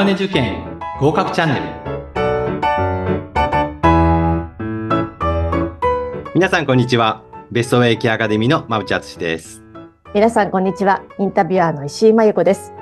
[0.00, 1.62] マネ受験合格チャンネル。
[6.34, 7.22] 皆さんこんにちは。
[7.50, 9.62] ベストウェイキアカデミーの馬淵敦です。
[10.14, 11.02] 皆さんこんにちは。
[11.18, 12.72] インタビュアーの石井真由子です。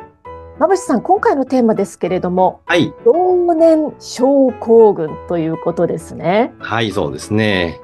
[0.59, 2.95] 馬淵さん今回のテーマですけれどもはい。
[3.04, 6.55] 老年症候群ということですね。
[6.60, 7.80] はいそうですね。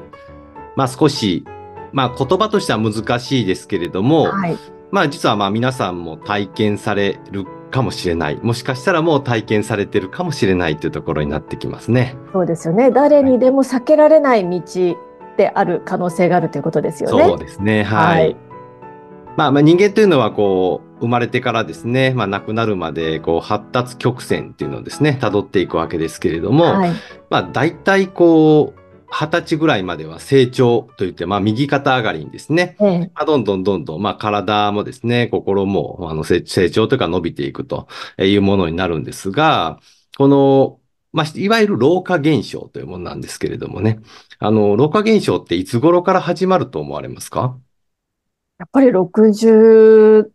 [0.76, 1.44] まあ少し
[1.92, 4.56] まあ言葉としては難しいですけれども、はい。
[4.92, 8.38] まあ実はまあ皆さんも体験されるかもしれない。
[8.40, 12.14] もしかしたらもう体験されてるかもしれないというところになってきますね。
[12.32, 14.96] そうですよね誰にでも避けられない道
[15.36, 17.82] である可能性があるということですよねそうですね。
[17.82, 18.22] はい。
[18.22, 18.36] はい
[19.36, 26.92] まあ、まあ人間というのはこう生まれてからですね、まあ亡くなるまでこう発達曲線っていうのをですね、辿っていくわけですけれども、はい
[27.28, 28.80] まあ大体こう
[29.16, 32.98] 二十歳ぐらいまでは成長といって、まあ右肩上がりにですね、ええ。
[33.14, 37.86] まあ、どんどんどんどん、まあ、体もですね、心も、あの、成成長というか伸びていくと
[38.18, 39.78] いうものになるんですが、
[40.18, 40.80] この、
[41.12, 44.00] まあ、いわゆる老化現象というものなんですけれどもね、
[44.40, 47.56] あの、老化現象っていつ頃から始まると思われますか？
[48.58, 50.32] やっぱり60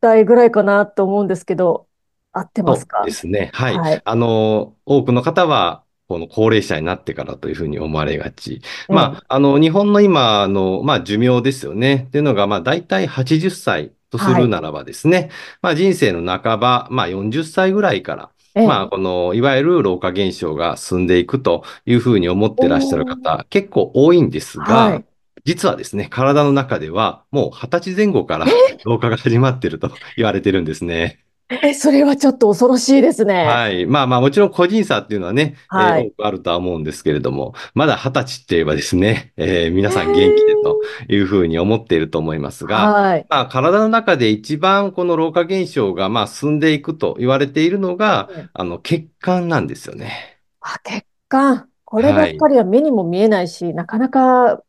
[0.00, 1.86] 代ぐらいかなと思うんですけど
[2.32, 2.98] 合ってますか？
[2.98, 3.50] そうですね。
[3.54, 3.78] はい。
[3.78, 4.02] はい。
[4.04, 8.62] あの、多くの方は、この高齢者になってからというふうに思われがち。
[8.88, 12.06] まあ、あの、日本の今の、まあ、寿命ですよね。
[12.08, 18.66] っていうのが、まあ、大体80歳とするならばですね、まあ、人生の半ば、まあ、40歳ぐらいから、ええ。
[18.66, 25.04] まあ、この、いわゆる老化現象が進んでいくというふうに思ってらっしゃる方、結構多いんですが、はい。
[25.44, 28.46] 実はですね、体の中ではもう20歳前後から
[28.84, 31.20] 老化が始まっていると言われてるんですね。
[31.50, 33.86] えそれはちょっと恐ろしいですねはい。
[33.86, 50.40] まあまあ、もちろん個人差っていうのはね、えーはい多くあるとは思うんですけれども、まだ20歳って言えばですね、えー皆さん元気でというふうに思っていると思いますが、はいまあ、体の中で一番この老化現象がまあ進んでいくと言われているのが、うんあの、血管なんですよね。
[50.60, 51.68] あ、血管。
[51.84, 54.62] こればっかりは目にも見えないし、なかなか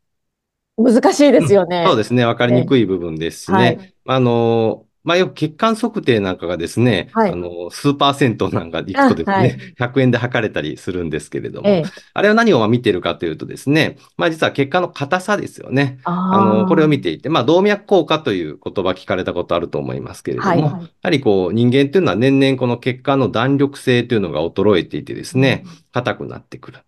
[0.77, 1.83] 難しいですよね。
[1.85, 2.25] そうですね。
[2.25, 3.57] わかりにくい部分ですしね。
[3.57, 7.31] はいあの、まあ、よく血管測定なんかがですね、はい。
[7.31, 9.91] あの、スーパー銭湯なんか行くとですね、あはい。
[9.91, 11.83] 100円で測れたりするんですけれども、ええ、
[12.13, 15.99] あれは何を見てるかというとですね、まあ実は血管の硬さですよね。
[16.03, 20.69] ああの、これを見て、ていて、まあ動脈硬化という言葉聞かれたことあると思いますけれども、はいや
[21.03, 26.79] はりこう人間というのは年々この血管の弾力性というのが衰えていてですね、硬くなってくる。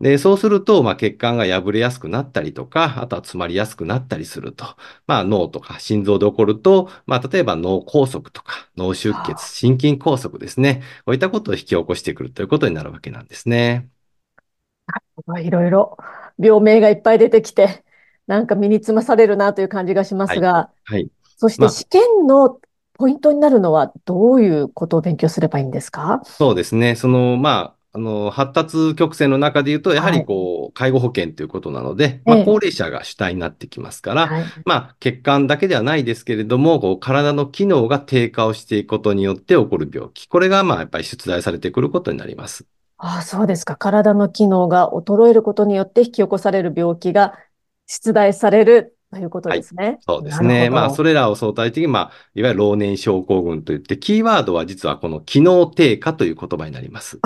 [0.00, 4.64] で、そうすると、まあ、血管が破れやすくなったりとか、あとは詰まりやすくなったりすると。
[5.08, 10.82] まあ、脳とか心臓で起こると、まあ、例えば脳梗塞とか、脳出はあ血、心筋梗塞ですね。
[11.04, 13.90] こういったことを引き起こしてくるということになるわけなんですね。
[15.42, 15.96] いろいろ
[16.38, 17.84] 病名がいっぱい出てきて、
[18.26, 21.10] なんか身につまされるなという感じがしますが、はい。
[21.36, 22.60] そしまあて試験の
[22.94, 26.20] ポイントになるのはどういうことを勉強すればいいんですか？
[26.24, 26.94] そうですね。
[26.96, 34.44] その、まあ、あの、発達曲線の中で言うと、やはりはいこう、介護保険ということなので、まあ、ええ高齢者が主体になってきますから、はい。
[34.64, 40.26] まあ、血管だけではないですけれども、こう体の機能が低下をしていくことによって起こる病気。
[40.26, 42.64] これが、まあ、やっぱり出題されてくることになります。
[42.98, 43.76] ああ、そうですか。
[43.76, 47.34] 体の機能が衰えることによって引き起こされる病気が
[47.86, 49.98] 出題されるということですね。
[50.00, 50.68] そうですね。
[50.68, 57.18] まあ、それらを相対的に、まあ、いわゆる老年症候群といって、キーワードは実はこの機能低下という言葉になります。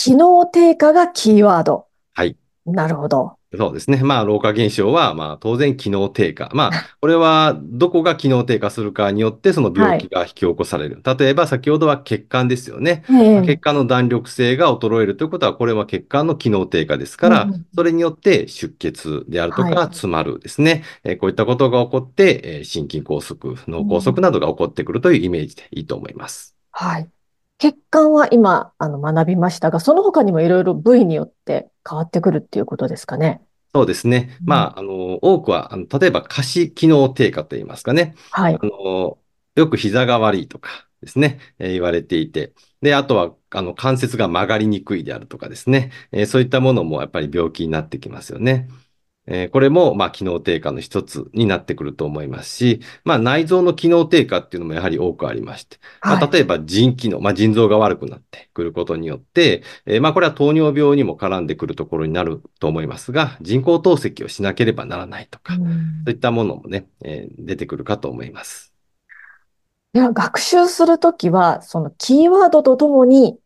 [0.00, 1.86] 機能低下がキーワード。
[2.14, 2.36] はい。
[2.64, 3.32] なるほど。
[3.56, 4.00] そうですね。
[4.04, 6.50] まあ、老化現象は、まあ、当然機能低下。
[6.54, 11.02] まあ、 これは、どこが機能低下するかによって、その病気が引き起こされる。
[11.02, 13.02] 例えば、先ほどは血管ですよね。
[13.10, 20.84] ええ血管の弾力性が衰えるということは、これは血管の機能低下ですからうんうん、それによって出血であるとはいか、詰まるですね。
[21.02, 26.54] えーこういったことが起こって、えー心筋梗塞、脳梗塞などが起こってくるというイメージでいいと思います。
[26.70, 27.08] はい。
[27.58, 33.42] 血管は今、あの、学びましたが、その他にもいろいろ部位によって変わってくるっていうことですかね。
[33.74, 34.36] そうですね。
[34.40, 38.14] うんまあ、あの、多くは、あの例えば下肢機能低下といいますかね。
[38.30, 38.66] はいあ。
[38.66, 39.18] の、
[39.56, 48.68] よく膝が悪いとかですね、えー言われていて、で、あとは、あの、関節が曲がりにくいであるとかですね、えーそういったものもやっぱり病気になってきますよね。
[49.30, 56.30] えーこれも、まあ、機能低下の一つになってくると思いますし、まあ、内臓の機能低下っていうのもやはり多くありまして、まあ、はい。
[56.32, 68.72] 例えば腎機能、まあ、腎臓が悪くなってくることによって、えーまあ、これは糖尿病にも絡んでくるところになると思いますが、人工透析をしなければならないとか、うんそういったものもね、えー出てくるかと思います。
[69.92, 73.38] では、学習するときは、そのキーワードとともに、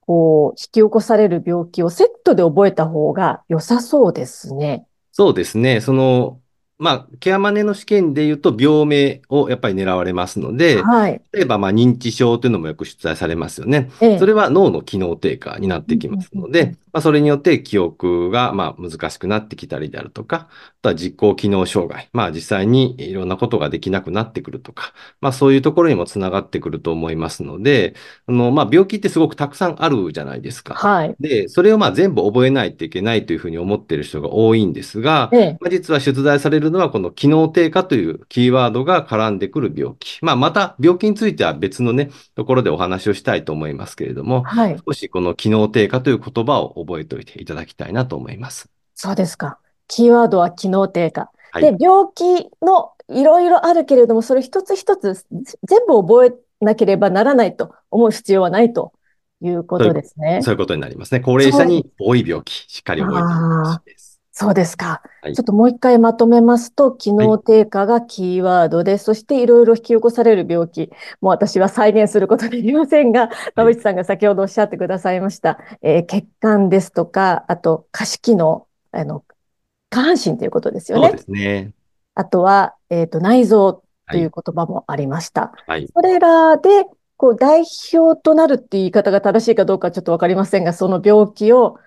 [0.00, 4.86] こう、引き起こされる病気をセットで覚えた方が良さそうですね。
[5.12, 5.80] そうですね。
[5.80, 6.41] その、
[6.78, 11.20] まあ、ケアマネの試験で言うと、病名をやっぱり狙われますので、はい。
[11.32, 13.90] 例えば、まあ、認知症というのもよく出題されますよね。
[14.00, 22.10] ええそれは脳の機能低下になってきますので、まあ、それによって記憶が、まあ、難しくなってきたりであるとか、あとは実行機能障害。
[22.12, 27.94] まあ、実際にいろんなことができなくなってくるとか、まあ、そういうところにもつながってくると思いますので、
[28.26, 30.74] あの、まあ、病気ってすごくたくさんあるじゃないですか。
[30.74, 31.16] はい。
[31.18, 40.18] で、それをまあ全部覚えないといけないというふうに思っている人が多いんですが、ええまあ、実は出題されるのはこの機能低下というキーワードが絡んでくる病気。
[40.22, 44.78] まあ、また病気については別のね、ところでお話をしたいと思いますけれども、はい。
[44.86, 48.68] 少しこの機能低下という言葉を覚えておいていただきたいなと思います。
[48.94, 49.58] そうですか。
[49.88, 51.30] キーワードは機能低下。
[51.52, 55.26] はいで、病気のいろいろあるけれども、それ一つ一つ
[55.64, 56.32] 全部覚え
[56.64, 58.92] なければならないと思う必要はないと
[59.42, 60.40] いうことですね。
[60.42, 61.20] そういうことになりますね。
[61.20, 64.11] 高齢者に多い病気、しっかり覚えてほしいです。
[64.34, 65.02] そうですか。
[65.20, 70.90] はいちょっともう一回まとめますと、機能低下がキーワードで、そしていろいろ引き起こされる病気。
[71.20, 75.58] もう私は再現することできませんが、田淵さんが先ほどおっしゃってくださいました。
[75.82, 79.24] えー血管ですとか、あと下肢機能、あの、
[79.90, 81.18] 下半身ということですよねそうで。
[81.18, 81.72] すね。
[82.14, 84.32] あとは、えっと、内臓というはい。
[84.44, 85.52] 言葉もありました。
[85.66, 85.88] はい。
[85.94, 86.84] それらで、
[87.16, 91.78] こう、代表となるっていう言い方が正しいかどうかちょっとわかりませんが、その病気を、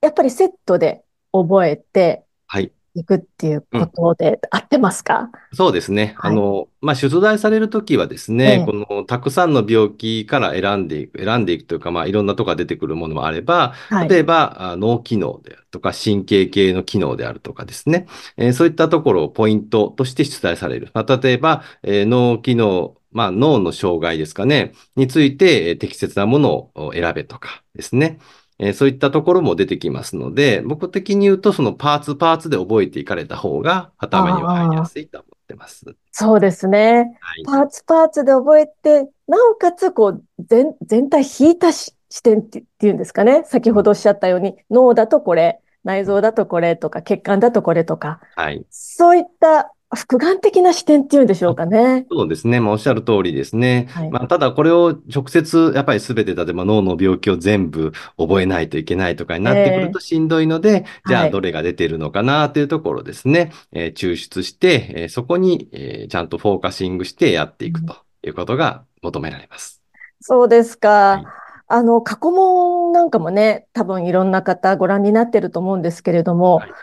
[0.00, 1.04] やっぱりセットで
[1.34, 2.70] 覚えてはい。
[2.96, 5.28] いくっていうことで合ってますか？
[5.52, 6.14] そうですね。
[6.16, 14.08] はいあの、まあ、出題されるときはですえね、えこのたくさんの病気から選んでいく、選んでいくというか、まあ、いろんなとこが出てくるものもあれば、はい。
[14.08, 20.90] 例えば、あ脳機能であるとか、神経系の機能であるとかですね、えーそういったところをポイントとして出題される。
[20.94, 28.20] まあ、例えば、えー脳機能、まあ、脳の障害ですかね、について、えー適切なものを選べとかですね。
[28.64, 35.84] えーそういったところも出てきますので、僕的に言うと、そのパーツパーツで覚えていかれた方が頭には入りやすいと思ってます。
[36.12, 37.18] そうですね。
[37.20, 37.44] はい。
[37.44, 43.42] パーツパーツで覚えて、なおかつ、こう、全、全体引いたし視点っていうんですかね。
[43.44, 48.64] 先ほどおっしゃったように、脳だとこれ、内臓だとこれとか、血管だとこれとか、はい。
[48.70, 52.06] そういった複眼的な視点っていうんでしょうかね。
[52.10, 52.60] そうですね。
[52.60, 53.88] まあ、おっしゃる通りですね。
[53.88, 63.52] はいまあ、ただこれを直接、やっぱり全て、例えば脳の病気を全部覚えないといけないとかになってくるとしんどいので、じゃはいあどれが出てるのかなというところですね。
[63.72, 69.82] えー抽出して、えーそこに、えーちゃんとフォーカシングしてやっていくということが求められます。
[70.20, 71.22] そうですか。
[71.22, 76.74] はいあの、過去問なんかもね、多分いろんな方ご覧になってると思うんですけれどもはい、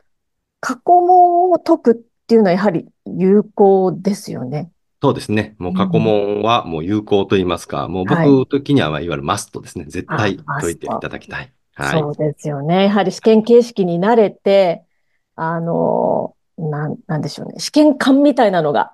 [0.61, 1.95] 過去問を解くっ
[2.31, 4.71] ていうのはやはり有効ですよね。
[5.01, 5.55] そうですね。
[5.57, 9.85] もう過去問はもう有効と言いますか、もうはい僕的にはまあいわゆるマストですね。
[9.85, 11.51] 絶対あ解いていただきたい。
[11.75, 11.99] はい。
[11.99, 12.85] そうですよね。
[12.85, 14.85] やはり試験形式に慣れて、
[15.35, 17.55] あの、なん、なんでしょうね。
[17.59, 18.93] 試験官みたいなのが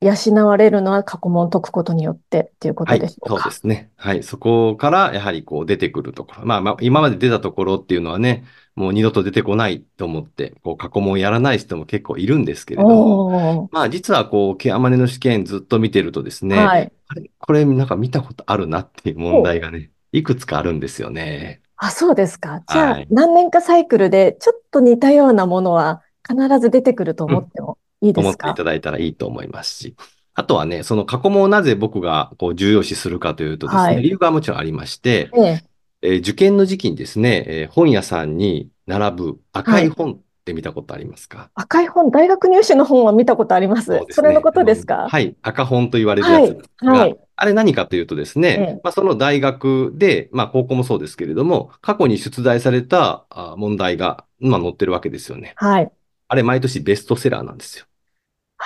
[0.00, 3.50] 養われるのは過去問を解くことによってっていうことはい、でしょうそうでか。
[3.50, 3.90] すね。
[3.96, 4.22] はい。
[4.22, 6.46] そこから、やはりこう出てくるところ。
[6.46, 8.44] まあまあ、今まで出たところっていうのはね、
[8.76, 16.92] もう二度と出てこないと思って、こう過去問やらない人も結構いるんですけれども、まあ実はこう、ケアマネの試験ずっと見てるとですね、はい。
[17.08, 21.60] あれ、これなんか見たことあるなっていう問題がね、いくつかあるんですよね。
[21.76, 22.62] あ、そうですか。
[22.68, 29.94] じゃあはい、何年かサイクルでちょっと似たようなものは必ず出てくると思ってもいい思っていただいたらいいと思いますし、
[30.34, 34.02] あとはね、その過去問をなぜ僕がこう重要視するかというとですね、はい。
[34.02, 35.62] 理由がもちろんありまして、ええ。
[36.02, 41.50] えー受験の時期にですね、えー本屋さんに並ぶ赤い本って見たことありますか？
[41.54, 43.86] 赤い本、大学入試の本は見たことあります。
[43.86, 44.06] そね。
[44.10, 47.00] それのことですあかのはい、赤本と言われるやつですが、はい。
[47.00, 47.18] はい。
[47.34, 48.80] あれ何かというとですね、ええ。
[48.84, 55.52] まあ、その大学で、まあ高校もそうですけれども、過去に出題されたあ問題が、まあ、載ってるわけですよね。
[55.56, 55.90] はい。
[56.28, 57.86] あれ毎年ベストセラーなんですよ。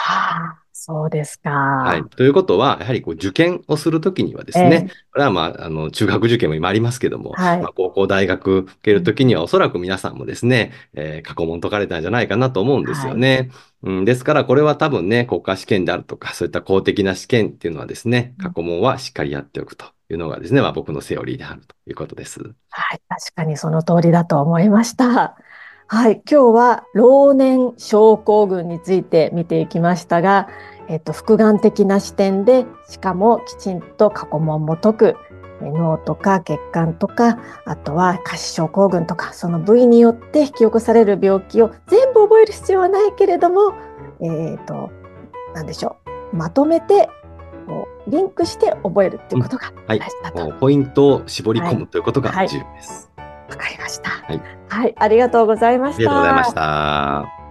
[0.05, 1.51] はあ、そうですか。
[1.51, 2.05] はい。
[2.05, 13.51] ということは、やはりこう受験をするときにはですね、これはまあ、あの、中学受験も今ありますけども、はいまあ、高校、大学受けるときにはおそらく皆さんもですね、えー過去問解かれたんじゃないかなと思うんですよね。
[13.85, 22.41] うん、ですから、これは多分ね、国家試験であるとか、そういった公的な試験っていうのはですね、過去問はしっかりやっておくというのがですね、まあ僕のセオリーであるということです。
[22.41, 25.37] はい、確かにその通りだと思いました。
[25.93, 30.49] はい、今日は老年症候群について見ていきましたが、
[30.89, 35.17] えっと、複眼的な視点で、しかもきちんと過去問も解く、
[35.61, 43.75] え脳とか血管とか、あとは下肢症候群とか、その部位によって引き起こされる病気を全部覚える必要はないけれども、
[44.23, 44.91] えっと、
[45.55, 45.99] なんでしょ
[46.33, 47.11] う、まとめて、
[47.67, 50.33] こうリンクして覚えるっていうことがはい大事だ。
[50.33, 50.43] と。
[50.43, 53.13] もうポイントを絞り込むということがはい重要です。
[53.53, 54.11] わかりました。
[54.11, 55.97] はいはい、ありがとうございました。
[55.97, 57.42] ありがとうございました。